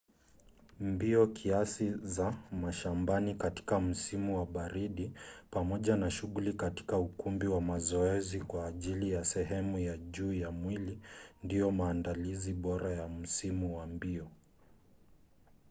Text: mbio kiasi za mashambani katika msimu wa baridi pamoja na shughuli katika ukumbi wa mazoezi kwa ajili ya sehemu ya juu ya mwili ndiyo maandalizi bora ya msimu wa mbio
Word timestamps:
mbio 0.79 1.27
kiasi 1.27 1.93
za 2.03 2.33
mashambani 2.51 3.35
katika 3.35 3.79
msimu 3.79 4.37
wa 4.39 4.45
baridi 4.45 5.11
pamoja 5.51 5.95
na 5.95 6.11
shughuli 6.11 6.53
katika 6.53 6.97
ukumbi 6.97 7.47
wa 7.47 7.61
mazoezi 7.61 8.39
kwa 8.41 8.67
ajili 8.67 9.11
ya 9.11 9.25
sehemu 9.25 9.79
ya 9.79 9.97
juu 9.97 10.33
ya 10.33 10.51
mwili 10.51 10.99
ndiyo 11.43 11.71
maandalizi 11.71 12.53
bora 12.53 12.91
ya 12.91 13.07
msimu 13.07 13.77
wa 13.77 13.87
mbio 13.87 14.27